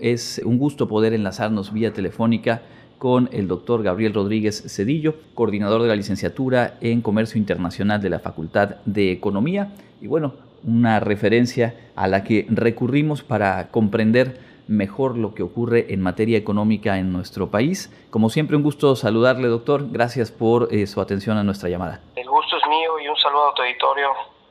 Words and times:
Es 0.00 0.40
un 0.44 0.58
gusto 0.58 0.88
poder 0.88 1.12
enlazarnos 1.12 1.72
vía 1.72 1.92
telefónica 1.92 2.62
con 2.98 3.28
el 3.32 3.48
doctor 3.48 3.82
Gabriel 3.82 4.14
Rodríguez 4.14 4.62
Cedillo, 4.66 5.14
coordinador 5.34 5.82
de 5.82 5.88
la 5.88 5.96
licenciatura 5.96 6.74
en 6.80 7.00
Comercio 7.00 7.38
Internacional 7.38 8.00
de 8.00 8.10
la 8.10 8.18
Facultad 8.18 8.76
de 8.84 9.12
Economía. 9.12 9.72
Y 10.00 10.06
bueno, 10.06 10.34
una 10.64 11.00
referencia 11.00 11.74
a 11.96 12.08
la 12.08 12.24
que 12.24 12.46
recurrimos 12.50 13.22
para 13.22 13.68
comprender 13.68 14.38
mejor 14.68 15.18
lo 15.18 15.34
que 15.34 15.42
ocurre 15.42 15.92
en 15.92 16.00
materia 16.00 16.38
económica 16.38 16.98
en 16.98 17.12
nuestro 17.12 17.50
país. 17.50 17.92
Como 18.10 18.30
siempre, 18.30 18.56
un 18.56 18.62
gusto 18.62 18.94
saludarle, 18.96 19.48
doctor. 19.48 19.90
Gracias 19.90 20.30
por 20.30 20.68
eh, 20.70 20.86
su 20.86 21.00
atención 21.00 21.36
a 21.36 21.42
nuestra 21.42 21.68
llamada. 21.68 22.00
El 22.16 22.28
gusto 22.28 22.56
es 22.56 22.68
mío 22.68 22.98
y 23.04 23.08
un 23.08 23.16
saludo 23.16 23.50
a 23.50 23.54
tu 23.54 23.62
auditorio. 23.62 24.08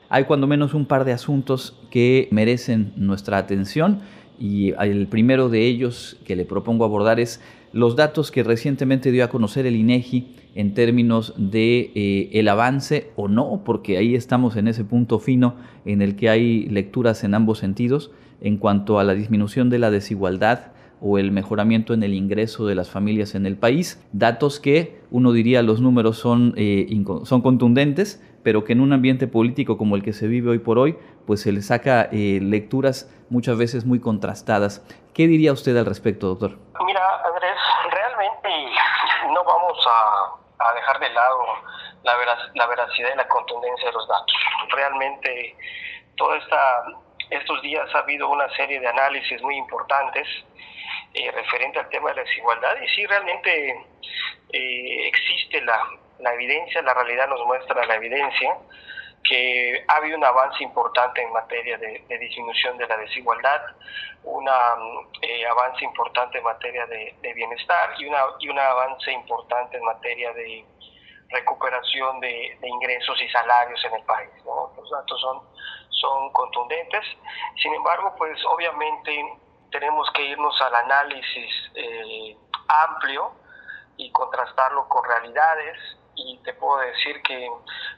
Hay 0.08 0.24
cuando 0.24 0.48
menos 0.48 0.74
un 0.74 0.86
par 0.86 1.04
de 1.04 1.12
asuntos 1.12 1.78
que 1.88 2.28
merecen 2.32 2.92
nuestra 2.96 3.38
atención 3.38 4.00
y 4.40 4.72
el 4.72 5.06
primero 5.06 5.50
de 5.50 5.66
ellos 5.66 6.16
que 6.24 6.34
le 6.34 6.46
propongo 6.46 6.84
abordar 6.84 7.20
es 7.20 7.40
los 7.72 7.94
datos 7.94 8.30
que 8.30 8.42
recientemente 8.42 9.12
dio 9.12 9.22
a 9.22 9.28
conocer 9.28 9.66
el 9.66 9.76
INEGI 9.76 10.34
en 10.54 10.74
términos 10.74 11.34
de 11.36 11.92
eh, 11.94 12.30
el 12.32 12.48
avance 12.48 13.10
o 13.16 13.28
no, 13.28 13.62
porque 13.64 13.98
ahí 13.98 14.14
estamos 14.14 14.56
en 14.56 14.66
ese 14.66 14.84
punto 14.84 15.18
fino 15.18 15.54
en 15.84 16.02
el 16.02 16.16
que 16.16 16.30
hay 16.30 16.66
lecturas 16.66 17.22
en 17.22 17.34
ambos 17.34 17.58
sentidos 17.58 18.10
en 18.40 18.56
cuanto 18.56 18.98
a 18.98 19.04
la 19.04 19.14
disminución 19.14 19.70
de 19.70 19.78
la 19.78 19.90
desigualdad 19.90 20.72
o 21.00 21.18
el 21.18 21.32
mejoramiento 21.32 21.94
en 21.94 22.02
el 22.02 22.14
ingreso 22.14 22.66
de 22.66 22.74
las 22.74 22.90
familias 22.90 23.34
en 23.34 23.46
el 23.46 23.56
país. 23.56 24.02
Datos 24.12 24.58
que 24.60 25.00
uno 25.10 25.32
diría 25.32 25.62
los 25.62 25.80
números 25.80 26.18
son, 26.18 26.54
eh, 26.56 26.88
son 27.24 27.40
contundentes, 27.40 28.22
pero 28.42 28.64
que 28.64 28.72
en 28.72 28.80
un 28.80 28.92
ambiente 28.92 29.26
político 29.26 29.76
como 29.76 29.96
el 29.96 30.02
que 30.02 30.12
se 30.12 30.26
vive 30.26 30.50
hoy 30.50 30.58
por 30.58 30.78
hoy, 30.78 30.98
pues 31.26 31.42
se 31.42 31.52
le 31.52 31.62
saca 31.62 32.08
eh, 32.12 32.40
lecturas 32.42 33.10
muchas 33.28 33.58
veces 33.58 33.84
muy 33.84 34.00
contrastadas. 34.00 34.84
¿Qué 35.14 35.26
diría 35.26 35.52
usted 35.52 35.76
al 35.76 35.86
respecto, 35.86 36.28
doctor? 36.28 36.58
Mira, 36.84 37.02
Andrés, 37.24 37.56
realmente 37.90 38.48
no 39.32 39.44
vamos 39.44 39.78
a, 39.86 40.36
dejar 40.74 41.00
de 41.00 41.10
lado 41.10 41.42
la, 42.04 42.12
la 42.54 42.66
veracidad 42.66 43.10
y 43.14 43.16
la 43.16 43.28
contundencia 43.28 43.88
de 43.88 43.92
los 43.92 44.06
datos. 44.06 44.36
Realmente 44.70 45.56
toda 46.16 46.36
esta 46.36 46.84
estos 47.30 47.62
días 47.62 47.88
ha 47.94 47.98
habido 48.00 48.28
una 48.28 48.48
serie 48.56 48.80
de 48.80 48.88
análisis 48.88 49.40
muy 49.42 49.56
importantes 49.56 50.26
eh, 51.14 51.30
referente 51.30 51.78
al 51.78 51.88
tema 51.88 52.10
de 52.10 52.16
la 52.16 52.22
desigualdad 52.22 52.74
y 52.82 52.88
sí 52.88 53.06
realmente 53.06 53.86
eh, 54.52 55.08
existe 55.08 55.60
la, 55.62 55.80
la, 56.20 56.34
evidencia, 56.34 56.82
la 56.82 56.94
realidad 56.94 57.28
nos 57.28 57.44
muestra 57.46 57.84
la 57.84 57.94
evidencia 57.94 58.56
que 59.22 59.84
ha 59.86 59.96
habido 59.96 60.16
un 60.16 60.24
avance 60.24 60.62
importante 60.64 61.22
en 61.22 61.32
materia 61.32 61.76
de, 61.76 62.04
disminución 62.08 62.78
de 62.78 62.86
la 62.86 62.96
desigualdad, 62.96 63.60
un 64.24 64.48
eh, 65.22 65.46
avance 65.46 65.84
importante 65.84 66.38
en 66.38 66.44
materia 66.44 66.86
de, 66.86 67.32
bienestar 67.34 67.94
y, 67.98 68.06
una, 68.06 68.18
y 68.38 68.48
un 68.48 68.58
avance 68.58 69.12
importante 69.12 69.76
en 69.76 69.84
materia 69.84 70.32
de 70.32 70.64
recuperación 71.28 72.18
de, 72.20 72.58
ingresos 72.62 73.20
y 73.20 73.28
salarios 73.28 73.84
en 73.84 73.94
el 73.94 74.02
país. 74.04 74.30
Los 74.44 74.90
datos 74.90 75.20
son 75.20 75.42
son 76.00 76.32
contundentes. 76.32 77.04
Sin 77.62 77.74
embargo, 77.74 78.14
pues 78.16 78.38
obviamente 78.46 79.12
tenemos 79.70 80.10
que 80.14 80.22
irnos 80.22 80.60
al 80.62 80.74
análisis 80.74 81.50
eh, 81.74 82.36
amplio 82.68 83.32
y 83.96 84.10
contrastarlo 84.12 84.88
con 84.88 85.04
realidades 85.04 85.76
y 86.14 86.38
te 86.42 86.52
puedo 86.54 86.78
decir 86.78 87.22
que 87.22 87.50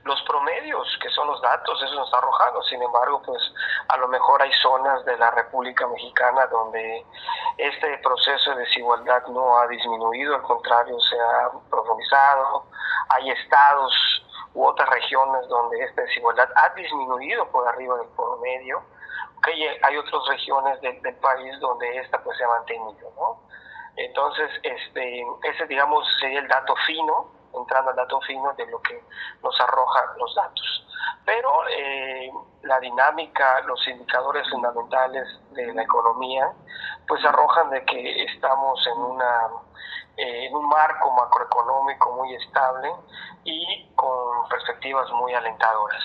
los 0.04 0.20
promedios, 0.22 0.86
que 1.02 1.08
son 1.10 1.26
los 1.26 1.40
datos, 1.42 1.82
eso 1.82 1.94
nos 1.94 2.06
está 2.06 2.18
arrojando. 2.18 2.62
Sin 2.64 2.82
embargo, 2.82 3.22
pues 3.24 3.42
a 3.88 3.96
lo 3.96 4.08
mejor 4.08 4.42
hay 4.42 4.52
zonas 4.62 5.04
de 5.04 5.16
la 5.16 5.30
República 5.30 5.86
Mexicana 5.86 6.46
donde 6.46 7.04
este 7.58 7.98
proceso 7.98 8.50
de 8.50 8.64
desigualdad 8.64 9.26
no 9.28 9.58
ha 9.58 9.66
disminuido, 9.66 10.34
al 10.34 10.42
contrario, 10.42 10.98
se 11.00 11.18
ha 11.18 11.50
profundizado. 11.70 12.66
Hay 13.08 13.30
estados 13.30 13.92
u 14.54 14.64
otras 14.64 14.88
regiones 14.90 15.48
donde 15.48 15.82
esta 15.82 16.02
desigualdad 16.02 16.48
ha 16.56 16.68
disminuido 16.70 17.50
por 17.50 17.66
arriba 17.66 17.96
del 17.96 18.08
promedio, 18.08 18.82
okay, 19.38 19.66
hay 19.82 19.96
otras 19.96 20.26
regiones 20.28 20.80
del 20.80 21.16
país 21.16 21.58
donde 21.60 21.96
esta 21.98 22.22
pues 22.22 22.36
se 22.36 22.44
ha 22.44 22.48
mantenido, 22.48 23.10
¿no? 23.16 23.40
Entonces, 23.96 24.50
este, 24.62 25.26
ese 25.42 25.66
digamos 25.66 26.06
sería 26.20 26.40
el 26.40 26.48
dato 26.48 26.74
fino, 26.86 27.30
entrando 27.54 27.90
al 27.90 27.96
dato 27.96 28.20
fino 28.20 28.52
de 28.54 28.66
lo 28.66 28.80
que 28.82 29.02
nos 29.42 29.58
arroja 29.60 30.14
los 30.18 30.34
datos. 30.34 30.86
Pero 31.24 31.50
eh, 31.68 32.32
la 32.62 32.78
dinámica, 32.80 33.60
los 33.62 33.86
indicadores 33.88 34.48
fundamentales 34.50 35.26
de 35.50 35.72
la 35.72 35.82
economía, 35.82 36.52
pues 37.06 37.24
arrojan 37.24 37.70
de 37.70 37.84
que 37.84 38.24
estamos 38.24 38.86
en 38.86 38.98
una 38.98 39.48
eh, 40.16 40.46
en 40.46 40.54
un 40.54 40.68
marco 40.68 41.10
macroeconómico 41.12 42.12
muy 42.12 42.34
estable 42.34 42.92
y 43.44 43.88
con 43.94 44.46
perspectivas 44.48 45.10
muy 45.12 45.32
alentadoras. 45.32 46.02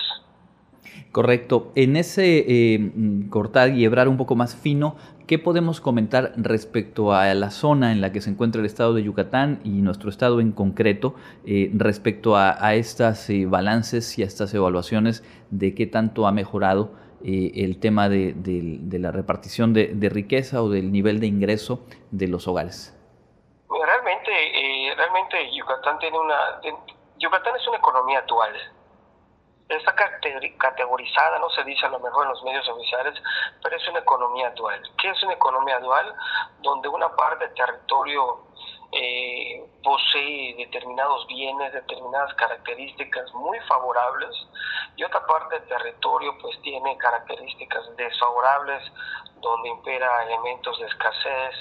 Correcto. 1.12 1.72
En 1.74 1.96
ese 1.96 2.44
eh, 2.46 2.90
cortar 3.30 3.70
y 3.70 3.84
hebrar 3.84 4.08
un 4.08 4.16
poco 4.16 4.36
más 4.36 4.54
fino, 4.54 4.96
¿qué 5.26 5.38
podemos 5.38 5.80
comentar 5.80 6.32
respecto 6.36 7.12
a 7.12 7.32
la 7.34 7.50
zona 7.50 7.92
en 7.92 8.00
la 8.00 8.12
que 8.12 8.20
se 8.20 8.30
encuentra 8.30 8.60
el 8.60 8.66
estado 8.66 8.94
de 8.94 9.02
Yucatán 9.02 9.60
y 9.64 9.80
nuestro 9.82 10.10
estado 10.10 10.40
en 10.40 10.52
concreto, 10.52 11.14
eh, 11.46 11.70
respecto 11.74 12.36
a, 12.36 12.64
a 12.64 12.74
estos 12.74 13.28
balances 13.46 14.18
y 14.18 14.22
a 14.22 14.26
estas 14.26 14.52
evaluaciones 14.54 15.24
de 15.50 15.74
qué 15.74 15.86
tanto 15.86 16.26
ha 16.26 16.32
mejorado 16.32 16.92
el 17.24 17.80
tema 17.80 18.08
de, 18.08 18.34
la 18.92 19.10
repartición 19.10 19.72
de, 19.72 20.08
riqueza 20.08 20.62
o 20.62 20.68
del 20.68 20.92
nivel 20.92 21.20
de 21.20 21.26
ingreso 21.26 21.84
de 22.10 22.28
los 22.28 22.46
hogares? 22.46 22.94
Realmente, 23.68 24.30
eh, 24.30 24.94
realmente 24.96 25.54
Yucatán 25.54 25.98
tiene 25.98 26.18
una, 26.18 26.60
Yucatán 27.18 27.56
es 27.56 27.68
una 27.68 27.78
economía 27.78 28.22
dual. 28.22 28.52
Está 29.68 29.94
categorizada, 29.94 31.38
no 31.38 31.50
se 31.50 31.62
dice 31.64 31.84
a 31.84 31.90
lo 31.90 32.00
mejor 32.00 32.24
en 32.24 32.30
los 32.30 32.42
medios 32.42 32.66
oficiales, 32.70 33.22
pero 33.62 33.76
es 33.76 33.88
una 33.88 33.98
economía 33.98 34.50
dual. 34.50 34.80
¿Qué 34.96 35.10
es 35.10 35.22
una 35.22 35.34
economía 35.34 35.78
dual? 35.80 36.14
Donde 36.60 36.88
una 36.88 37.14
parte 37.14 37.46
del 37.46 37.54
territorio 37.54 38.48
eh, 38.92 39.62
posee 39.84 40.54
determinados 40.56 41.26
bienes, 41.26 41.72
determinadas 41.74 42.32
características 42.34 43.30
muy 43.34 43.60
favorables 43.68 44.34
y 44.96 45.04
otra 45.04 45.26
parte 45.26 45.58
del 45.58 45.68
territorio 45.68 46.38
pues 46.40 46.58
tiene 46.62 46.96
características 46.96 47.94
desfavorables 47.96 48.82
donde 49.36 49.68
impera 49.68 50.24
elementos 50.24 50.78
de 50.80 50.86
escasez, 50.86 51.54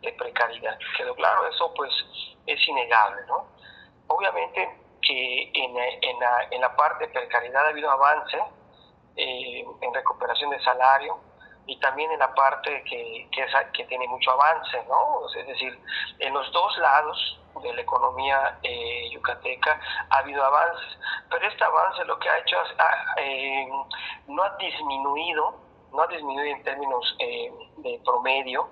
de 0.00 0.12
precariedad. 0.14 0.76
Quedó 0.96 1.14
claro, 1.14 1.46
eso 1.46 1.72
pues 1.74 1.92
es 2.46 2.68
innegable, 2.68 3.22
¿no? 3.28 3.46
Obviamente 4.08 4.81
que 5.02 5.50
en, 5.54 5.76
en, 5.76 6.20
la, 6.20 6.48
en 6.50 6.60
la 6.60 6.76
parte 6.76 7.06
de 7.06 7.12
precariedad 7.12 7.66
ha 7.66 7.68
habido 7.68 7.90
avance 7.90 8.38
eh, 9.16 9.64
en 9.80 9.94
recuperación 9.94 10.50
de 10.50 10.60
salario, 10.62 11.18
y 11.66 11.78
también 11.78 12.10
en 12.10 12.18
la 12.18 12.34
parte 12.34 12.82
que, 12.84 13.28
que, 13.30 13.46
que, 13.72 13.84
tiene 13.84 14.08
mucho 14.08 14.32
avance, 14.32 14.82
¿no? 14.88 15.26
Es 15.34 15.46
decir, 15.46 15.78
en 16.18 16.34
los 16.34 16.50
dos 16.52 16.78
lados 16.78 17.38
de 17.62 17.72
la 17.72 17.82
economía 17.82 18.58
eh, 18.62 19.10
yucateca 19.12 19.78
ha 20.10 20.18
habido 20.18 20.42
avances, 20.42 20.98
pero 21.30 21.46
este 21.46 21.62
avance 21.62 22.04
lo 22.04 22.18
que 22.18 22.28
ha 22.28 22.38
hecho 22.38 22.56
es, 22.62 22.70
eh, 23.18 23.68
no 24.26 24.42
ha 24.42 24.56
disminuido, 24.56 25.56
no 25.92 26.02
ha 26.02 26.06
disminuido 26.08 26.56
en 26.56 26.62
términos 26.64 27.16
eh, 27.18 27.52
de 27.78 28.00
promedio 28.04 28.68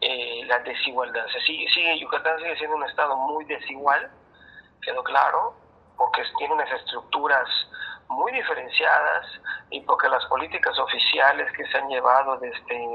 la 0.00 0.60
desigualdad. 0.60 1.26
sigue, 1.44 1.68
sigue, 1.70 1.98
Yucatán 1.98 2.38
sigue 2.38 2.56
siendo 2.56 2.76
un 2.76 2.84
estado 2.84 3.16
muy 3.16 3.44
desigual, 3.46 4.08
quedó 4.80 5.02
claro, 5.02 5.54
porque 5.98 6.22
tiene 6.38 6.54
unas 6.54 6.70
estructuras 6.72 7.48
muy 8.08 8.32
diferenciadas 8.32 9.26
y 9.70 9.80
porque 9.82 10.08
las 10.08 10.24
políticas 10.26 10.78
oficiales 10.78 11.52
que 11.52 11.66
se 11.66 11.76
han 11.76 11.88
llevado 11.88 12.38
desde, 12.38 12.88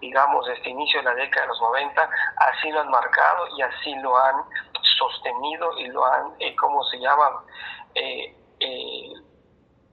digamos, 0.00 0.46
desde 0.46 0.70
inicio 0.70 1.00
de 1.00 1.04
la 1.06 1.14
década 1.14 1.42
de 1.42 1.48
los 1.48 1.60
90, 1.60 2.10
así 2.36 2.70
lo 2.70 2.80
han 2.80 2.90
marcado 2.90 3.48
y 3.56 3.62
así 3.62 3.94
lo 3.96 4.16
han 4.16 4.44
sostenido 4.98 5.76
y 5.78 5.88
lo 5.88 6.04
han, 6.04 6.34
eh, 6.38 6.54
¿cómo 6.56 6.84
se 6.84 6.98
llama?, 6.98 7.42
eh, 7.94 8.36
eh, 8.60 9.12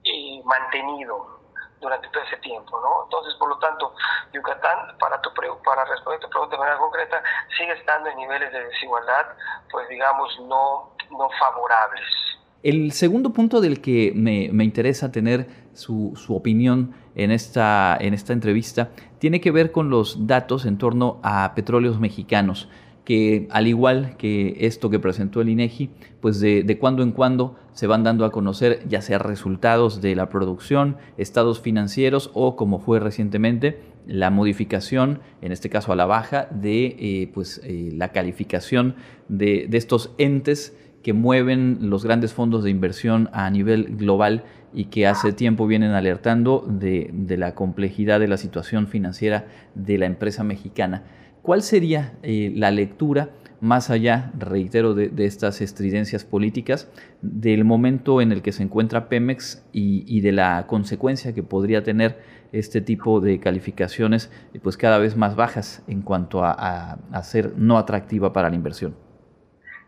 eh, 0.04 0.42
mantenido 0.44 1.40
durante 1.80 2.08
todo 2.08 2.22
ese 2.22 2.36
tiempo, 2.38 2.80
¿no? 2.80 3.04
Entonces, 3.04 3.34
por 3.34 3.48
lo 3.48 3.58
tanto, 3.58 3.94
Yucatán, 4.32 4.96
para, 4.98 5.20
tu 5.20 5.30
para 5.62 5.84
responder 5.84 6.20
tu 6.20 6.28
pregunta 6.28 6.56
de 6.56 6.60
manera 6.60 6.78
concreta, 6.78 7.22
sigue 7.56 7.72
estando 7.72 8.08
en 8.10 8.16
niveles 8.18 8.52
de 8.52 8.64
desigualdad, 8.66 9.26
pues 9.70 9.88
digamos, 9.88 10.38
no, 10.40 10.94
no 11.10 11.28
favorables. 11.38 12.33
El 12.64 12.92
segundo 12.92 13.34
punto 13.34 13.60
del 13.60 13.82
que 13.82 14.14
me, 14.16 14.46
interesa 14.64 15.12
tener 15.12 15.46
su, 15.74 16.14
opinión 16.28 16.92
en 17.14 17.30
esta, 17.30 17.94
en 18.00 18.14
esta 18.14 18.32
entrevista 18.32 18.90
tiene 19.18 19.42
que 19.42 19.50
ver 19.50 19.70
con 19.70 19.90
los 19.90 20.26
datos 20.26 20.64
en 20.64 20.78
torno 20.78 21.20
a 21.22 21.52
petróleos 21.54 22.00
mexicanos 22.00 22.70
que 23.04 23.48
al 23.50 23.66
igual 23.66 24.16
que 24.16 24.56
esto 24.60 24.88
que 24.88 24.98
presentó 24.98 25.42
el 25.42 25.50
INEGI, 25.50 25.90
pues 26.22 26.40
de, 26.40 26.62
de, 26.62 26.78
cuando 26.78 27.02
en 27.02 27.12
cuando 27.12 27.54
se 27.74 27.86
van 27.86 28.02
dando 28.02 28.24
a 28.24 28.32
conocer 28.32 28.82
ya 28.88 29.02
sea 29.02 29.18
resultados 29.18 30.00
de 30.00 30.16
la 30.16 30.30
producción, 30.30 30.96
estados 31.18 31.60
financieros 31.60 32.30
o 32.32 32.56
como 32.56 32.78
fue 32.78 33.00
recientemente 33.00 33.78
la 34.06 34.30
modificación, 34.30 35.20
en 35.40 35.52
este 35.52 35.70
caso 35.70 35.92
a 35.92 35.96
la 35.96 36.06
baja, 36.06 36.48
de 36.50 36.96
eh, 36.98 37.30
pues, 37.32 37.60
eh, 37.64 37.90
la 37.92 38.12
calificación 38.12 38.96
de, 39.28 39.68
estos 39.72 40.12
entes 40.18 40.76
que 41.04 41.12
mueven 41.12 41.78
los 41.82 42.04
grandes 42.04 42.32
fondos 42.32 42.64
de 42.64 42.70
inversión 42.70 43.30
a 43.32 43.48
nivel 43.50 43.96
global 43.96 44.42
y 44.72 44.86
que 44.86 45.06
hace 45.06 45.32
tiempo 45.32 45.68
vienen 45.68 45.92
alertando 45.92 46.66
de, 46.66 47.12
la 47.38 47.54
complejidad 47.54 48.18
de 48.18 48.26
la 48.26 48.36
situación 48.36 48.88
financiera 48.88 49.46
de 49.76 49.98
la 49.98 50.06
empresa 50.06 50.42
mexicana. 50.42 51.04
¿Cuál 51.42 51.62
sería 51.62 52.14
la 52.22 52.72
lectura? 52.72 53.30
más 53.64 53.88
allá, 53.88 54.30
reitero, 54.36 54.92
de, 54.92 55.10
estas 55.24 55.62
estridencias 55.62 56.22
políticas, 56.22 56.90
del 57.22 57.64
momento 57.64 58.20
en 58.20 58.30
el 58.30 58.42
que 58.42 58.52
se 58.52 58.62
encuentra 58.62 59.08
Pemex 59.08 59.64
y, 59.72 60.20
de 60.20 60.32
la 60.32 60.66
consecuencia 60.66 61.34
que 61.34 61.42
podría 61.42 61.82
tener 61.82 62.20
este 62.52 62.82
tipo 62.82 63.20
de 63.20 63.40
calificaciones 63.40 64.30
pues 64.62 64.76
cada 64.76 64.98
vez 64.98 65.16
más 65.16 65.34
bajas 65.34 65.82
en 65.88 66.02
cuanto 66.02 66.44
a, 66.44 66.98
ser 67.22 67.54
no 67.56 67.78
atractiva 67.78 68.34
para 68.34 68.50
la 68.50 68.54
inversión. 68.54 68.96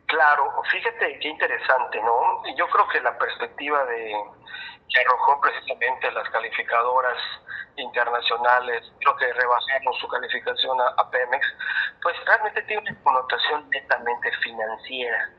Claro, 0.07 0.45
fíjate 0.71 1.19
qué 1.21 1.29
interesante, 1.29 2.01
¿no? 2.03 2.43
Yo 2.57 2.69
creo 2.69 2.89
que 2.89 3.01
la 3.01 3.17
perspectiva 3.19 3.85
de 3.87 4.15
que 4.89 5.01
arrojó 5.01 5.41
precisamente 5.41 6.11
las 6.13 6.29
calificadoras 6.31 7.17
internacionales, 7.77 8.83
creo 9.01 9.17
que 9.17 9.33
rebasaron 9.33 9.95
su 9.95 10.09
calificación 10.09 10.81
a, 10.81 11.11
Pemex, 11.11 11.47
pues 12.03 12.17
realmente 12.25 12.63
tiene 12.63 12.83
una 12.83 13.03
connotación 13.03 13.69
netamente 13.71 14.31
financiera. 14.43 15.31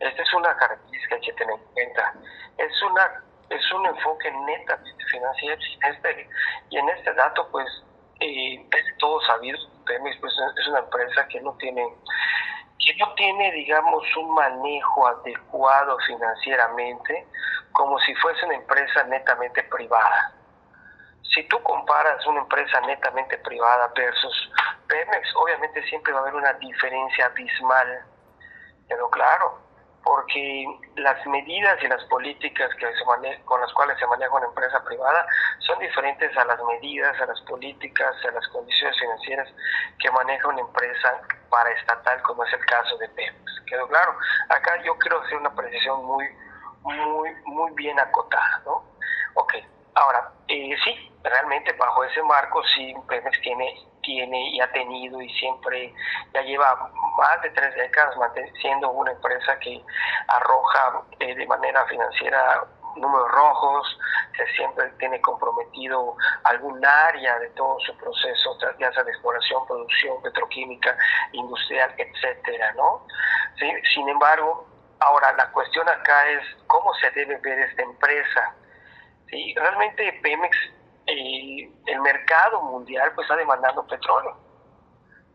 Esta 0.00 0.22
es 0.22 0.34
una 0.34 0.56
característica 0.56 1.20
que 1.20 1.32
tener 1.34 1.54
en 1.54 1.72
cuenta. 1.72 2.14
Es 2.58 2.82
una 2.82 3.22
es 3.50 3.72
un 3.72 3.84
enfoque 3.84 4.30
netamente 4.30 5.04
financiero 5.10 5.60
y, 5.60 5.86
este, 5.86 6.28
y 6.70 6.78
en 6.78 6.88
este 6.88 7.12
dato 7.12 7.46
pues 7.50 7.68
eh, 8.20 8.66
es 8.70 8.98
todo 8.98 9.20
sabido 9.26 9.58
Pemex 9.84 10.16
pues 10.20 10.32
es 10.56 10.68
una 10.68 10.78
empresa 10.78 11.26
que 11.28 11.38
no 11.42 11.52
tiene 11.58 11.86
que 12.84 12.94
no 12.96 13.12
tiene 13.14 13.52
digamos 13.52 14.04
un 14.16 14.34
manejo 14.34 15.06
adecuado 15.06 15.96
financieramente 16.06 17.26
como 17.72 17.98
si 18.00 18.14
fuese 18.16 18.44
una 18.46 18.56
empresa 18.56 19.04
netamente 19.04 19.62
privada 19.64 20.32
si 21.34 21.42
tú 21.44 21.62
comparas 21.62 22.24
una 22.26 22.40
empresa 22.40 22.80
netamente 22.82 23.38
privada 23.38 23.90
versus 23.96 24.52
Pemex, 24.86 25.34
obviamente 25.36 25.82
siempre 25.88 26.12
va 26.12 26.18
a 26.18 26.22
haber 26.22 26.34
una 26.34 26.52
diferencia 26.54 27.26
abismal. 27.26 28.04
Pero 28.88 29.08
claro, 29.10 29.58
porque 30.04 30.66
las 30.96 31.24
medidas 31.26 31.82
y 31.82 31.88
las 31.88 32.04
políticas 32.04 32.68
que 32.74 32.86
se 32.86 33.44
con 33.44 33.60
las 33.60 33.72
cuales 33.72 33.98
se 33.98 34.06
maneja 34.06 34.34
una 34.34 34.46
empresa 34.46 34.84
privada 34.84 35.26
son 35.60 35.78
diferentes 35.78 36.36
a 36.36 36.44
las 36.44 36.62
medidas, 36.64 37.18
a 37.20 37.26
las 37.26 37.40
políticas, 37.42 38.14
a 38.28 38.32
las 38.32 38.46
condiciones 38.48 38.98
financieras 38.98 39.48
que 39.98 40.10
maneja 40.10 40.48
una 40.48 40.60
empresa 40.60 41.22
paraestatal, 41.52 42.22
como 42.22 42.44
es 42.44 42.52
el 42.54 42.64
caso 42.64 42.96
de 42.96 43.08
Pemex. 43.10 43.60
¿Quedó 43.66 43.86
claro? 43.86 44.16
Acá 44.48 44.82
yo 44.82 44.96
quiero 44.98 45.20
hacer 45.20 45.36
una 45.36 45.54
precisión 45.54 46.04
muy, 46.04 46.26
muy, 46.80 47.30
muy 47.44 47.70
bien 47.74 48.00
acotada, 48.00 48.62
¿no? 48.64 48.82
Ok, 49.34 49.54
ahora, 49.94 50.32
eh, 50.48 50.74
sí, 50.82 51.12
realmente 51.22 51.72
bajo 51.74 52.04
ese 52.04 52.22
marco 52.22 52.62
sí 52.74 52.94
Pemex 53.06 53.40
tiene, 53.42 53.74
tiene 54.02 54.50
y 54.50 54.60
ha 54.60 54.72
tenido 54.72 55.20
y 55.20 55.28
siempre 55.34 55.94
ya 56.32 56.42
lleva 56.42 56.90
más 57.18 57.42
de 57.42 57.50
tres 57.50 57.74
décadas 57.74 58.14
siendo 58.60 58.90
una 58.90 59.12
empresa 59.12 59.58
que 59.58 59.82
arroja 60.28 61.02
eh, 61.20 61.34
de 61.34 61.46
manera 61.46 61.84
financiera 61.86 62.64
números 62.96 63.30
rojos, 63.30 63.98
que 64.34 64.46
siempre 64.56 64.88
tiene 64.98 65.20
comprometido 65.20 66.16
algún 66.44 66.84
área 66.84 67.38
de 67.38 67.48
todo 67.50 67.78
su 67.80 67.96
proceso, 67.96 68.58
ya 68.78 68.92
sea 68.92 69.02
de 69.04 69.10
exploración, 69.10 69.66
producción, 69.66 70.22
petroquímica, 70.22 70.96
industrial, 71.32 71.94
etcétera, 71.96 72.72
¿no? 72.74 73.06
Sin 73.94 74.08
embargo, 74.08 74.66
ahora 75.00 75.32
la 75.34 75.50
cuestión 75.50 75.88
acá 75.88 76.28
es 76.28 76.42
cómo 76.66 76.92
se 76.94 77.10
debe 77.10 77.36
ver 77.38 77.58
esta 77.58 77.82
empresa. 77.82 78.54
¿sí? 79.28 79.54
Realmente 79.56 80.20
Pemex 80.22 80.56
el 81.06 82.00
mercado 82.00 82.62
mundial 82.62 83.10
pues 83.14 83.24
está 83.24 83.36
demandando 83.36 83.86
petróleo. 83.86 84.36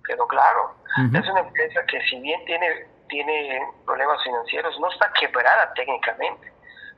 Quedó 0.06 0.26
claro. 0.28 0.76
Es 1.14 1.30
una 1.30 1.42
empresa 1.42 1.86
que 1.86 2.02
si 2.04 2.20
bien 2.22 2.44
tiene, 2.46 2.88
tiene 3.10 3.62
problemas 3.86 4.24
financieros, 4.24 4.80
no 4.80 4.90
está 4.90 5.12
quebrada 5.20 5.74
técnicamente, 5.74 6.52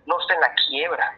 no 0.09 0.19
está 0.19 0.33
en 0.33 0.41
la 0.41 0.53
quiebra. 0.67 1.15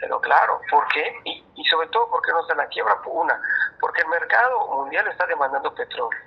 Quedó 0.00 0.20
claro. 0.20 0.60
¿Por 0.70 0.88
qué? 0.88 1.20
Y, 1.24 1.44
y 1.54 1.64
sobre 1.66 1.88
todo, 1.88 2.10
¿por 2.10 2.22
qué 2.22 2.32
no 2.32 2.40
está 2.40 2.54
en 2.54 2.58
la 2.58 2.68
quiebra? 2.68 3.00
Una, 3.06 3.40
porque 3.80 4.02
el 4.02 4.08
mercado 4.08 4.66
mundial 4.68 5.06
está 5.06 5.26
demandando 5.26 5.72
petróleo 5.74 6.18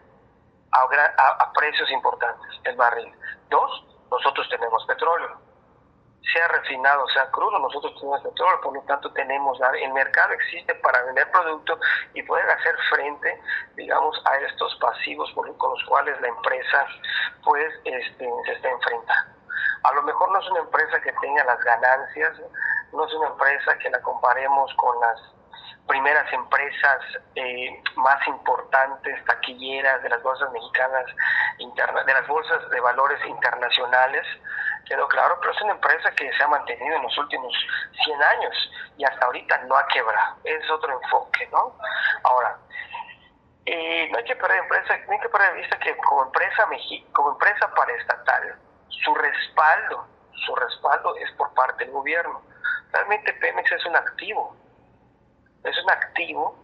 a, 0.71 1.51
precios 1.53 1.89
importantes, 1.91 2.50
el 2.63 2.75
barril. 2.75 3.13
Dos, 3.50 3.86
nosotros 4.12 4.47
tenemos 4.50 4.86
petróleo 4.86 5.50
sea 6.33 6.47
refinado, 6.50 7.07
sea 7.07 7.31
crudo, 7.31 7.57
nosotros 7.57 7.91
tenemos 7.95 8.21
petróleo, 8.21 8.62
por 8.62 8.75
lo 8.75 8.81
tanto 8.81 9.12
tenemos, 9.13 9.57
el 9.81 9.94
mercado 9.94 10.33
existe 10.33 10.75
para 10.75 11.01
vender 11.03 11.31
productos 11.31 11.80
y 12.13 12.21
poder 12.21 12.47
hacer 12.51 12.75
frente, 12.89 13.41
digamos, 13.75 14.21
a 14.25 14.36
estos 14.38 14.75
pasivos 14.75 15.31
con 15.33 15.71
los 15.71 15.83
cuales 15.86 16.19
la 16.21 16.27
empresa 16.27 16.86
pues 17.44 17.74
este, 17.83 18.30
se 18.45 18.51
está 18.51 18.69
enfrentando. 18.69 19.38
A 19.84 19.94
lo 19.94 20.04
mejor 20.04 20.32
no 20.32 20.40
es 20.40 20.50
una 20.50 20.60
empresa 20.62 21.02
que 21.02 21.14
tenga 21.14 21.44
las 21.44 21.60
ganancias, 21.64 22.34
no 22.94 23.06
es 23.06 23.14
una 23.14 23.28
empresa 23.28 23.78
que 23.78 23.90
la 23.90 24.02
comparemos 24.02 24.74
con 24.76 25.00
las 25.02 25.20
primeras 25.90 26.32
empresas 26.32 27.02
eh, 27.36 27.82
más 27.96 28.26
importantes, 28.28 29.26
taquilleras 29.26 30.04
de 30.04 30.10
las 30.10 30.22
bolsas 30.22 30.52
mexicanas, 30.52 31.06
de 32.06 32.14
las 32.14 32.28
bolsas 32.28 32.70
de 32.70 32.80
valores 32.80 33.20
internacionales, 33.26 34.26
quedó 34.86 35.08
claro, 35.08 35.38
pero 35.40 35.52
es 35.52 35.62
una 35.62 35.74
empresa 35.74 36.12
que 36.12 36.32
se 36.32 36.44
ha 36.44 36.48
mantenido 36.48 36.96
en 36.96 37.04
los 37.04 37.18
últimos 37.18 37.54
100 38.06 38.24
años 38.24 38.72
y 38.98 39.04
hasta 39.04 39.26
ahorita 39.26 39.58
no 39.66 39.76
ha 39.76 39.88
quebrado. 39.88 40.38
Es 40.44 40.70
otro 40.70 40.94
enfoque, 40.94 41.48
¿no? 41.52 41.76
Ahora, 42.24 42.58
eh, 43.66 44.10
no 44.12 44.18
hay 44.18 44.24
que 44.24 44.36
perder 44.36 44.60
empresa, 44.60 44.98
no 45.08 45.14
hay 45.14 45.20
que 45.20 45.30
perder 45.30 45.54
de 45.54 45.62
vista 45.62 45.80
que 45.80 45.98
como 45.98 46.24
empresa 46.24 46.68
como 47.14 47.32
empresa 47.32 47.74
paraestatal, 47.76 48.56
su 48.89 49.13
respaldo, 49.15 50.06
su 50.45 50.56
respaldo 50.56 51.15
es 51.18 51.31
por 51.33 51.53
parte 51.53 51.86
del 51.86 51.94
gobierno. 51.94 52.41
Realmente 52.91 53.33
Pemex 53.33 53.71
es 53.71 53.86
un 53.86 53.95
activo, 53.95 54.56
es 55.63 55.83
un 55.83 55.89
activo 55.89 56.56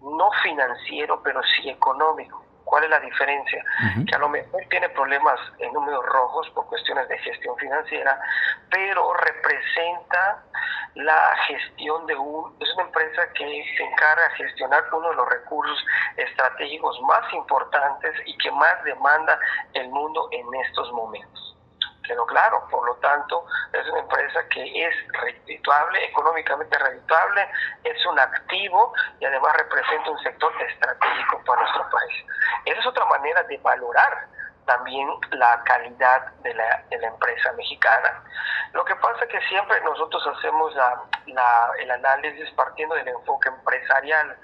no 0.00 0.30
financiero, 0.42 1.20
pero 1.22 1.40
sí 1.42 1.70
económico. 1.70 2.44
¿Cuál 2.68 2.84
es 2.84 2.90
la 2.90 3.00
diferencia? 3.00 3.64
Que 4.06 4.14
a 4.14 4.18
lo 4.18 4.28
mejor 4.28 4.62
tiene 4.68 4.90
problemas 4.90 5.40
en 5.58 5.72
números 5.72 6.04
rojos 6.04 6.50
por 6.50 6.66
cuestiones 6.66 7.08
de 7.08 7.18
gestión 7.18 7.56
financiera, 7.56 8.20
pero 8.70 9.14
representa 9.14 10.42
la 10.94 11.34
gestión 11.46 12.06
de 12.06 12.14
un, 12.14 12.54
es 12.60 12.68
una 12.74 12.84
empresa 12.84 13.32
que 13.32 13.64
se 13.74 13.82
encarga 13.82 14.28
de 14.28 14.44
gestionar 14.44 14.84
uno 14.92 15.08
de 15.08 15.16
los 15.16 15.28
recursos 15.30 15.82
estratégicos 16.18 17.00
más 17.02 17.32
importantes 17.32 18.12
y 18.26 18.36
que 18.36 18.50
más 18.50 18.84
demanda 18.84 19.38
el 19.72 19.88
mundo 19.88 20.28
en 20.30 20.46
estos 20.66 20.92
momentos 20.92 21.47
quedó 22.08 22.26
claro. 22.26 22.66
Por 22.70 22.84
lo 22.86 22.96
tanto, 22.96 23.44
es 23.72 23.88
una 23.88 24.00
empresa 24.00 24.40
que 24.48 24.86
es 24.86 24.94
redituable, 25.12 26.04
económicamente 26.06 26.76
redituable, 26.78 27.48
es 27.84 28.06
un 28.06 28.18
activo 28.18 28.92
y 29.20 29.26
además 29.26 29.56
representa 29.56 30.10
un 30.10 30.18
sector 30.20 30.52
estratégico 30.62 31.40
para 31.44 31.62
nuestro 31.62 31.88
país. 31.90 32.24
Esa 32.64 32.80
es 32.80 32.86
otra 32.86 33.04
manera 33.04 33.42
de 33.44 33.58
valorar 33.58 34.26
también 34.66 35.08
la 35.30 35.62
calidad 35.64 36.32
de 36.42 36.52
la, 36.54 36.84
de 36.90 36.98
la 36.98 37.08
empresa 37.08 37.52
mexicana. 37.52 38.22
Lo 38.72 38.84
que 38.84 38.94
pasa 38.96 39.24
es 39.24 39.30
que 39.30 39.40
siempre 39.48 39.80
nosotros 39.80 40.22
hacemos 40.26 40.74
la, 40.74 41.70
el 41.78 41.90
análisis 41.90 42.50
partiendo 42.50 42.94
del 42.94 43.08
enfoque 43.08 43.48
empresarial, 43.48 44.36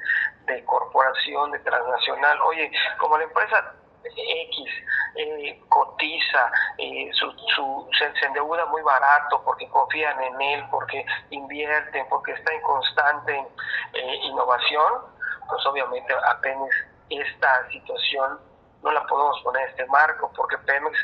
de 0.47 0.65
corporación, 0.65 1.51
de 1.53 1.59
transnacional. 1.61 2.41
Oye, 2.43 2.73
como 2.99 3.19
la 3.19 3.25
empresa 3.25 3.75
X 4.11 4.85
eh, 5.17 5.63
cotiza, 5.69 6.51
eh, 6.79 7.09
su, 7.13 7.31
su, 7.55 7.89
se, 7.97 8.27
endeuda 8.27 8.67
muy 8.67 8.83
barato 8.83 9.43
porque 9.45 9.69
confían 9.69 10.21
en 10.21 10.41
él, 10.41 10.65
porque 10.71 11.05
invierten, 11.31 12.07
porque 12.09 12.33
está 12.33 12.53
en 12.53 12.61
constante 12.63 13.47
eh, 13.93 14.15
innovación, 14.25 15.05
pues 15.49 15.65
obviamente 15.67 16.13
apenas 16.31 16.69
esta 17.11 17.69
situación 17.71 18.41
no 18.83 18.91
la 18.91 19.07
podemos 19.07 19.41
poner 19.43 19.63
en 19.63 19.69
este 19.71 19.87
marco 19.87 20.33
porque 20.35 20.59
Pemex 20.59 20.99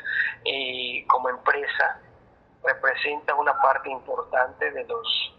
como 1.08 1.28
empresa 1.28 2.00
representa 2.64 3.34
una 3.36 3.58
parte 3.60 3.90
importante 3.90 4.70
de 4.72 4.84
los 4.84 5.36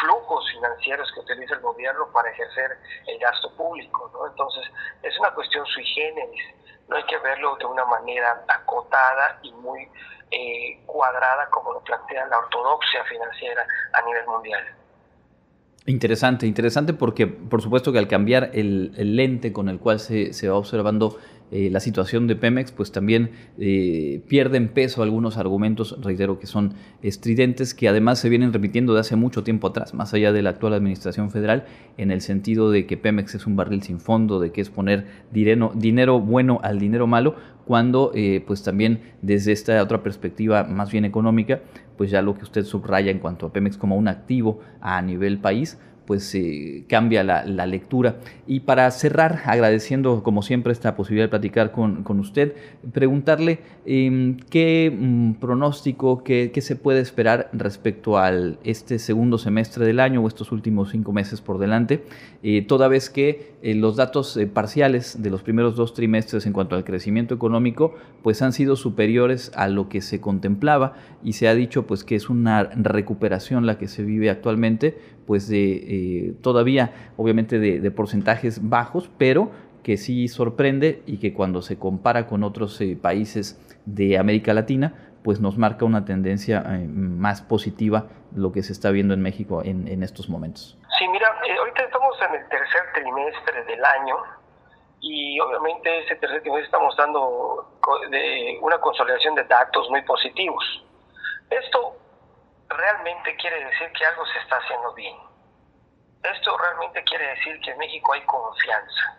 flujos 0.00 0.50
financieros 0.52 1.10
que 1.12 1.20
utiliza 1.20 1.54
el 1.54 1.60
gobierno 1.60 2.10
para 2.12 2.30
ejercer 2.30 2.78
el 3.06 3.18
gasto 3.18 3.54
público. 3.56 4.10
¿no? 4.14 4.26
Entonces, 4.26 4.64
es 5.02 5.18
una 5.18 5.30
cuestión 5.34 5.66
sui 5.66 5.84
generis 5.84 6.42
no 6.88 6.96
hay 6.96 7.04
que 7.04 7.18
verlo 7.18 7.56
de 7.56 7.64
una 7.66 7.84
manera 7.84 8.44
acotada 8.48 9.38
y 9.42 9.52
muy 9.52 9.88
eh, 10.30 10.80
cuadrada 10.86 11.48
como 11.50 11.72
lo 11.72 11.80
plantea 11.80 12.26
la 12.26 12.38
ortodoxia 12.38 13.04
financiera 13.04 13.66
a 13.92 14.06
nivel 14.06 14.26
mundial. 14.26 14.62
Interesante, 15.86 16.46
interesante 16.46 16.94
porque 16.94 17.26
por 17.26 17.60
supuesto 17.60 17.92
que 17.92 17.98
al 17.98 18.06
cambiar 18.06 18.50
el, 18.54 18.92
lente 19.16 19.52
con 19.52 19.68
el 19.68 19.80
cual 19.80 19.98
se, 19.98 20.32
se 20.32 20.48
va 20.48 20.56
observando 20.56 21.18
eh, 21.52 21.68
la 21.70 21.80
situación 21.80 22.26
de 22.26 22.34
Pemex, 22.34 22.72
pues 22.72 22.92
también 22.92 23.30
eh, 23.58 24.22
pierden 24.26 24.68
peso 24.68 25.02
algunos 25.02 25.36
argumentos, 25.36 25.98
reitero, 26.00 26.38
que 26.38 26.46
son 26.46 26.72
estridentes, 27.02 27.74
que 27.74 27.88
además 27.88 28.18
se 28.18 28.30
vienen 28.30 28.54
repitiendo 28.54 28.94
de 28.94 29.00
hace 29.00 29.16
mucho 29.16 29.44
tiempo 29.44 29.68
atrás, 29.68 29.92
más 29.92 30.14
allá 30.14 30.32
de 30.32 30.40
la 30.40 30.50
actual 30.50 30.72
administración 30.72 31.30
federal, 31.30 31.66
en 31.98 32.10
el 32.10 32.22
sentido 32.22 32.70
de 32.70 32.86
que 32.86 32.96
Pemex 32.96 33.34
es 33.34 33.46
un 33.46 33.54
barril 33.54 33.82
sin 33.82 34.00
fondo, 34.00 34.40
de 34.40 34.50
que 34.50 34.62
es 34.62 34.70
poner 34.70 35.04
dinero, 35.30 35.72
dinero 35.74 36.20
bueno 36.20 36.58
al 36.62 36.78
dinero 36.78 37.06
malo, 37.06 37.36
cuando 37.66 38.12
eh, 38.14 38.42
pues 38.46 38.62
también 38.62 39.00
desde 39.20 39.52
esta 39.52 39.82
otra 39.82 40.02
perspectiva 40.02 40.64
más 40.64 40.90
bien 40.90 41.04
económica, 41.04 41.60
pues 41.96 42.10
ya 42.10 42.22
lo 42.22 42.34
que 42.34 42.44
usted 42.44 42.64
subraya 42.64 43.10
en 43.10 43.18
cuanto 43.18 43.46
a 43.46 43.52
Pemex 43.52 43.76
como 43.76 43.96
un 43.96 44.08
activo 44.08 44.60
a 44.80 45.00
nivel 45.02 45.38
país, 45.38 45.78
pues 46.06 46.34
eh, 46.34 46.84
cambia 46.88 47.22
la, 47.22 47.66
lectura. 47.66 48.16
Y 48.46 48.60
para 48.60 48.90
cerrar, 48.90 49.40
agradeciendo 49.44 50.22
como 50.22 50.42
siempre 50.42 50.72
esta 50.72 50.96
posibilidad 50.96 51.26
de 51.26 51.30
platicar 51.30 51.72
con, 51.72 52.20
usted, 52.20 52.54
preguntarle 52.92 53.60
em, 53.86 54.36
qué 54.50 54.92
mm, 54.94 55.34
pronóstico, 55.34 56.22
qué, 56.24 56.50
se 56.60 56.76
puede 56.76 57.00
esperar 57.00 57.48
respecto 57.52 58.18
al 58.18 58.58
este 58.64 58.98
segundo 58.98 59.38
semestre 59.38 59.86
del 59.86 60.00
año 60.00 60.22
o 60.22 60.28
estos 60.28 60.52
últimos 60.52 60.90
cinco 60.90 61.12
meses 61.12 61.40
por 61.40 61.58
delante, 61.58 62.04
eh, 62.42 62.62
toda 62.62 62.88
vez 62.88 63.10
que 63.10 63.52
eh, 63.62 63.74
los 63.74 63.96
datos 63.96 64.38
parciales 64.52 65.22
de 65.22 65.30
los 65.30 65.42
primeros 65.42 65.76
dos 65.76 65.94
trimestres 65.94 66.46
en 66.46 66.52
cuanto 66.52 66.76
al 66.76 66.84
crecimiento 66.84 67.34
económico, 67.34 67.94
pues 68.22 68.42
han 68.42 68.52
sido 68.52 68.76
superiores 68.76 69.52
a 69.54 69.68
lo 69.68 69.88
que 69.88 70.00
se 70.00 70.20
contemplaba 70.20 70.94
y 71.24 71.34
se 71.34 71.48
ha 71.48 71.54
dicho 71.54 71.86
pues 71.86 72.04
que 72.04 72.16
es 72.16 72.28
una 72.28 72.64
recuperación 72.64 73.66
la 73.66 73.78
que 73.78 73.88
se 73.88 74.02
vive 74.02 74.30
actualmente, 74.30 74.98
pues 75.26 75.48
de 75.48 75.72
eh, 75.72 76.34
todavía 76.42 77.12
obviamente 77.16 77.58
de, 77.58 77.90
porcentajes 77.90 78.68
bajos, 78.68 79.10
pero 79.18 79.50
que 79.82 79.96
sí 79.96 80.28
sorprende 80.28 81.02
y 81.06 81.18
que 81.18 81.34
cuando 81.34 81.62
se 81.62 81.78
compara 81.78 82.26
con 82.26 82.44
otros 82.44 82.80
eh, 82.80 82.96
países 83.00 83.60
de 83.84 84.18
América 84.18 84.54
Latina, 84.54 84.94
pues 85.24 85.40
nos 85.40 85.58
marca 85.58 85.84
una 85.84 86.04
tendencia 86.04 86.62
eh, 86.66 86.86
más 86.86 87.42
positiva 87.42 88.06
lo 88.34 88.52
que 88.52 88.62
se 88.62 88.72
está 88.72 88.90
viendo 88.90 89.14
en 89.14 89.22
México 89.22 89.62
en, 89.64 90.02
estos 90.02 90.28
momentos. 90.28 90.78
Sí, 90.98 91.06
mira, 91.08 91.28
ahorita 91.58 91.82
estamos 91.82 92.16
en 92.28 92.40
el 92.40 92.48
tercer 92.48 92.82
trimestre 92.94 93.64
del 93.64 93.84
año 93.84 94.16
y 95.00 95.38
obviamente 95.40 96.04
ese 96.04 96.16
tercer 96.16 96.40
trimestre 96.40 96.66
estamos 96.66 96.96
dando 96.96 97.78
de 98.10 98.58
una 98.62 98.78
consolidación 98.78 99.34
de 99.34 99.44
datos 99.44 99.90
muy 99.90 100.02
positivos. 100.02 100.64
Esto 101.50 102.01
realmente 102.72 103.36
quiere 103.36 103.64
decir 103.64 103.90
que 103.92 104.06
algo 104.06 104.24
se 104.26 104.38
está 104.38 104.56
haciendo 104.56 104.92
bien. 104.94 105.16
Esto 106.22 106.56
realmente 106.56 107.02
quiere 107.04 107.28
decir 107.28 107.60
que 107.60 107.70
en 107.72 107.78
México 107.78 108.12
hay 108.12 108.24
confianza. 108.24 109.18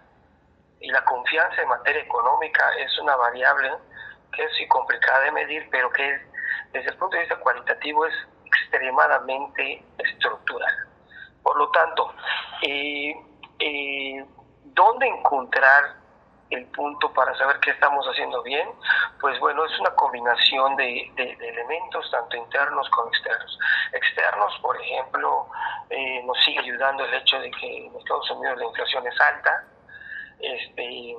Y 0.80 0.90
la 0.90 1.04
confianza 1.06 1.62
en 1.62 1.70
materia 1.70 2.02
económica 2.02 2.66
es 2.78 2.98
una 3.00 3.16
variable 3.16 3.72
que 4.32 4.44
es 4.44 4.52
complicada 4.70 5.22
de 5.22 5.32
medir, 5.32 5.68
pero 5.70 5.90
que 5.92 6.20
desde 6.72 6.90
el 6.90 6.98
punto 6.98 7.16
de 7.16 7.22
vista 7.22 7.38
cualitativo 7.38 8.06
es 8.06 8.14
extremadamente 8.46 9.84
estructural. 9.98 10.88
Por 11.44 11.58
lo 11.58 11.70
tanto, 11.72 12.14
eh, 12.62 13.16
eh, 13.60 14.26
¿dónde 14.64 15.08
encontrar 15.08 16.03
el 16.54 16.66
punto 16.68 17.12
para 17.14 17.36
saber 17.38 17.60
qué 17.60 17.72
estamos 17.72 18.06
haciendo 18.06 18.42
bien, 18.44 18.68
pues 19.20 19.40
bueno, 19.40 19.66
es 19.66 19.80
una 19.80 19.92
combinación 19.96 20.76
de, 20.76 21.12
elementos, 21.18 22.10
tanto 22.12 22.38
internos 22.38 22.90
como 22.90 23.10
externos. 23.10 23.60
Externos, 23.94 24.60
por 24.62 24.80
ejemplo, 24.82 25.48
eh, 25.90 26.22
nos 26.26 26.38
sigue 26.44 26.60
ayudando 26.60 27.06
el 27.06 27.14
hecho 27.14 27.40
de 27.40 27.52
que 27.52 27.86
en 27.86 27.96
Estados 27.96 28.30
Unidos 28.32 28.58
la 28.58 28.66
inflación 28.66 29.08
es 29.08 29.22
alta, 29.22 29.68
este, 30.40 31.16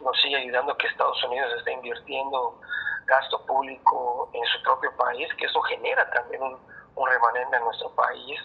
nos 0.00 0.20
sigue 0.20 0.36
ayudando 0.36 0.76
que 0.76 0.88
Estados 0.88 1.22
Unidos 1.24 1.52
está 1.58 1.70
invirtiendo 1.70 2.60
gasto 3.06 3.44
público 3.46 4.30
en 4.32 4.44
su 4.46 4.62
propio 4.62 4.96
país, 4.96 5.28
que 5.34 5.46
eso 5.46 5.60
genera 5.62 6.10
también 6.10 6.42
un, 6.42 6.58
un 6.96 7.08
remanente 7.08 7.56
en 7.56 7.64
nuestro 7.64 7.90
país. 7.94 8.40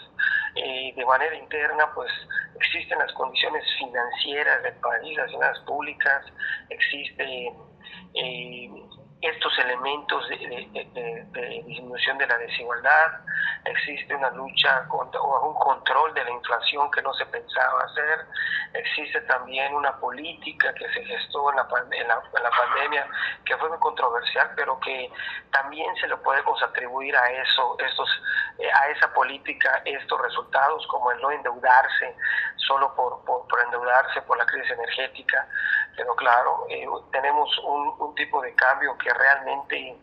Eh, 0.55 0.93
de 0.95 1.05
manera 1.05 1.35
interna, 1.35 1.91
pues 1.93 2.11
existen 2.59 2.99
las 2.99 3.11
condiciones 3.13 3.63
financieras 3.79 4.63
del 4.63 4.75
país, 4.75 5.17
las 5.17 5.31
finanzas 5.31 5.63
públicas, 5.65 6.25
existe 6.69 7.51
eh, 8.13 8.69
estos 9.21 9.57
elementos 9.59 10.29
de, 10.29 11.27
disminución 11.65 12.17
de 12.17 12.27
la 12.27 12.37
desigualdad, 12.37 13.19
existe 13.65 14.15
una 14.15 14.29
lucha 14.31 14.87
contra, 14.87 15.19
o 15.19 15.49
un 15.49 15.55
control 15.55 16.13
de 16.13 16.23
la 16.23 16.31
inflación 16.31 16.89
que 16.91 17.01
no 17.01 17.13
se 17.13 17.25
pensaba 17.25 17.83
hacer, 17.83 18.25
existe 18.73 19.19
también 19.21 19.73
una 19.75 19.97
política 19.99 20.73
que 20.73 20.87
se 20.93 21.03
gestó 21.03 21.49
en 21.49 21.57
la, 21.57 21.67
en 21.91 22.07
la, 22.07 22.49
pandemia 22.49 23.07
que 23.45 23.57
fue 23.57 23.69
muy 23.69 23.79
controversial, 23.79 24.51
pero 24.55 24.79
que 24.79 25.11
también 25.51 25.93
se 25.97 26.07
lo 26.07 26.21
podemos 26.21 26.61
atribuir 26.63 27.15
a 27.15 27.31
eso, 27.31 27.75
estos, 27.79 28.09
eh, 28.59 28.69
a 28.71 28.87
esa 28.89 29.13
política, 29.13 29.81
estos 29.85 30.21
resultados, 30.21 30.85
como 30.87 31.11
el 31.11 31.21
no 31.21 31.31
endeudarse 31.31 32.15
solo 32.67 32.93
por, 32.95 33.23
por, 33.25 33.59
endeudarse 33.65 34.21
por 34.21 34.37
la 34.37 34.45
crisis 34.45 34.71
energética, 34.71 35.47
pero 35.95 36.15
claro, 36.15 36.65
eh, 36.69 36.85
tenemos 37.11 37.49
un, 37.59 37.95
un 37.99 38.15
tipo 38.15 38.41
de 38.41 38.53
cambio 38.55 38.97
que 38.97 39.08
realmente 39.13 39.95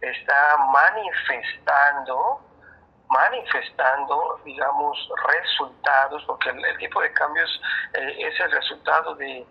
está 0.00 0.56
manifestando 0.72 2.47
manifestando, 3.10 4.40
digamos, 4.44 4.96
resultados, 5.26 6.22
porque 6.26 6.50
el, 6.50 6.78
tipo 6.78 7.00
de 7.00 7.12
cambios 7.12 7.60
eh, 7.94 8.16
es 8.18 8.40
el 8.40 8.50
resultado 8.52 9.14
de 9.14 9.46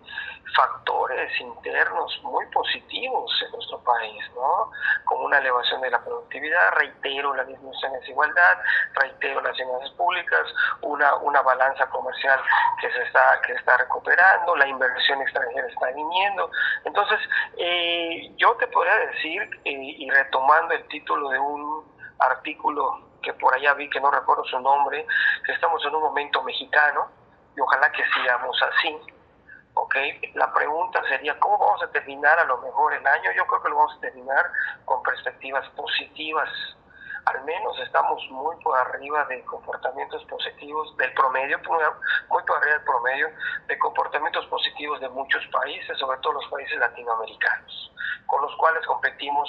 factores 0.54 1.40
internos 1.40 2.20
muy 2.22 2.46
positivos 2.46 3.30
en 3.44 3.52
nuestro 3.52 3.78
país, 3.80 4.24
¿no? 4.34 4.70
Como 5.04 5.26
una 5.26 5.38
elevación 5.38 5.80
de 5.80 5.90
la 5.90 6.02
productividad, 6.02 6.72
reitero 6.72 7.34
la 7.34 7.44
disminución 7.44 7.92
de 7.92 8.00
desigualdad, 8.00 8.58
reitero 8.94 9.40
las 9.42 9.56
finanzas 9.56 9.90
públicas, 9.90 10.40
una, 10.82 11.16
una 11.16 11.42
balanza 11.42 11.86
comercial 11.90 12.40
que 12.80 12.90
se 12.92 13.02
está, 13.02 13.40
que 13.46 13.52
está 13.52 13.76
recuperando, 13.76 14.56
la 14.56 14.68
inversión 14.68 15.20
extranjera 15.20 15.66
está 15.66 15.90
viniendo. 15.92 16.50
Entonces, 16.84 17.18
eh, 17.58 18.32
yo 18.36 18.54
te 18.56 18.66
podría 18.68 18.96
decir, 18.98 19.42
eh, 19.64 19.72
y 19.72 20.10
retomando 20.10 20.74
el 20.74 20.86
título 20.88 21.28
de 21.30 21.38
un 21.38 21.98
artículo 22.20 23.07
que 23.22 23.32
por 23.34 23.54
allá 23.54 23.74
vi 23.74 23.88
que 23.90 24.00
no 24.00 24.10
recuerdo 24.10 24.44
su 24.44 24.58
nombre, 24.60 25.06
que 25.44 25.52
estamos 25.52 25.84
en 25.84 25.94
un 25.94 26.02
momento 26.02 26.42
mexicano 26.42 27.08
y 27.56 27.60
ojalá 27.60 27.90
que 27.92 28.04
sigamos 28.14 28.60
así. 28.62 29.00
Okay. 29.74 30.20
La 30.34 30.52
pregunta 30.52 31.00
sería, 31.08 31.38
¿cómo 31.38 31.56
vamos 31.56 31.82
a 31.82 31.90
terminar 31.92 32.36
a 32.38 32.44
lo 32.44 32.58
mejor 32.58 32.94
el 32.94 33.06
año? 33.06 33.30
Yo 33.36 33.46
creo 33.46 33.62
que 33.62 33.68
lo 33.68 33.76
vamos 33.76 33.96
a 33.96 34.00
terminar 34.00 34.50
con 34.84 35.02
perspectivas 35.04 35.68
positivas. 35.70 36.48
Al 37.26 37.44
menos 37.44 37.78
estamos 37.80 38.20
muy 38.30 38.56
por 38.56 38.76
arriba 38.76 39.24
de 39.26 39.44
comportamientos 39.44 40.24
positivos 40.24 40.96
del 40.96 41.12
promedio, 41.14 41.58
muy 42.28 42.42
por 42.42 42.58
arriba 42.58 42.74
del 42.74 42.84
promedio 42.84 43.28
de 43.66 43.78
comportamientos 43.78 44.46
positivos 44.46 44.98
de 45.00 45.08
muchos 45.10 45.46
países, 45.48 45.96
sobre 45.98 46.18
todo 46.18 46.32
los 46.34 46.46
países 46.48 46.76
latinoamericanos, 46.78 47.92
con 48.26 48.42
los 48.42 48.56
cuales 48.56 48.84
competimos 48.86 49.48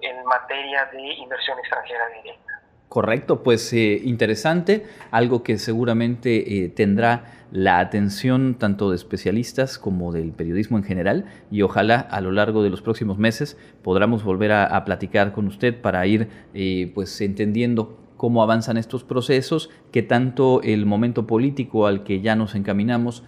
en 0.00 0.24
materia 0.24 0.86
de 0.86 1.00
inversión 1.00 1.58
extranjera 1.58 2.06
directa. 2.08 2.49
Correcto, 2.90 3.44
pues 3.44 3.72
eh, 3.72 4.02
interesante, 4.02 4.84
algo 5.12 5.44
que 5.44 5.58
seguramente 5.58 6.64
eh, 6.64 6.68
tendrá 6.68 7.46
la 7.52 7.78
atención 7.78 8.56
tanto 8.58 8.90
de 8.90 8.96
especialistas 8.96 9.78
como 9.78 10.10
del 10.10 10.32
periodismo 10.32 10.76
en 10.76 10.82
general 10.82 11.26
y 11.52 11.62
ojalá 11.62 12.00
a 12.00 12.20
lo 12.20 12.32
largo 12.32 12.64
de 12.64 12.70
los 12.70 12.82
próximos 12.82 13.16
meses 13.16 13.56
podamos 13.82 14.24
volver 14.24 14.50
a, 14.50 14.84
platicar 14.84 15.30
con 15.30 15.46
usted 15.46 15.80
para 15.80 16.04
ir 16.08 16.26
eh, 16.52 16.90
pues 16.92 17.20
entendiendo 17.20 17.96
cómo 18.20 18.42
avanzan 18.42 18.76
estos 18.76 19.02
procesos, 19.02 19.70
que 19.92 20.02
tanto 20.02 20.60
el 20.62 20.84
momento 20.84 21.26
político 21.26 21.86
al 21.86 22.04
que 22.04 22.20
ya 22.20 22.36
nos 22.36 22.54
encaminamos 22.54 23.24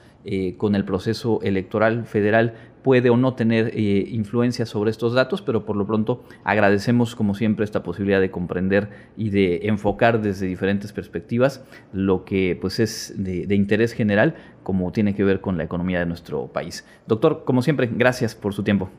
con 0.56 0.76
el 0.76 0.84
proceso 0.84 1.40
electoral 1.42 2.04
federal 2.04 2.54
puede 2.82 3.10
o 3.10 3.16
no 3.16 3.34
tener 3.34 3.72
eh, 3.74 4.06
influencia 4.10 4.66
sobre 4.66 4.90
estos 4.90 5.14
datos, 5.14 5.40
pero 5.42 5.64
por 5.64 5.76
lo 5.76 5.86
pronto 5.86 6.22
agradecemos 6.44 7.14
como 7.14 7.34
siempre 7.34 7.64
esta 7.64 7.82
posibilidad 7.82 8.20
de 8.20 8.30
comprender 8.30 8.90
y 9.16 9.30
de 9.30 9.60
enfocar 9.64 10.20
desde 10.20 10.46
diferentes 10.46 10.92
perspectivas 10.92 11.64
lo 11.92 12.24
que 12.24 12.58
pues 12.60 12.80
es 12.80 13.14
de, 13.16 13.54
interés 13.54 13.92
general 13.92 14.34
como 14.62 14.92
tiene 14.92 15.14
que 15.14 15.24
ver 15.24 15.40
con 15.40 15.56
la 15.56 15.64
economía 15.64 16.00
de 16.00 16.06
nuestro 16.06 16.48
país. 16.48 16.84
Doctor, 17.06 17.44
como 17.44 17.62
siempre, 17.62 17.88
gracias 17.92 18.34
por 18.34 18.52
su 18.54 18.62
tiempo. 18.62 18.90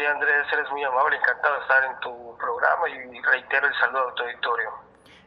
Ti 0.00 0.06
Andrés, 0.06 0.46
eres 0.50 0.70
muy 0.72 0.82
amable, 0.82 1.16
encantado 1.16 1.56
de 1.56 1.60
estar 1.60 1.84
en 1.84 2.00
tu 2.00 2.34
programa 2.38 2.88
y 2.88 3.20
reitero 3.20 3.66
el 3.66 3.74
saludo 3.74 4.08
a 4.08 4.14
tu 4.14 4.22
auditorio 4.22 4.70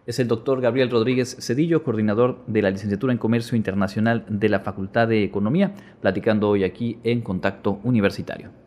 es 0.08 0.20
el 0.20 0.27
doctor 0.27 0.62
Gabriel 0.62 0.89
Rodríguez 0.89 1.38
Cedillo, 1.39 1.84
coordinador 1.84 2.44
de 2.48 2.62
la 2.62 2.72
licenciatura 2.72 3.13
en 3.13 3.20
Comercio 3.20 3.56
Internacional 3.56 4.25
de 4.27 4.50
la 4.50 4.60
Facultad 4.62 5.08
de 5.08 5.24
Economía, 5.24 5.75
platicando 6.01 6.50
hoy 6.50 6.63
aquí 6.63 7.00
en 7.03 7.22
Contacto 7.22 7.80
Universitario. 7.84 8.62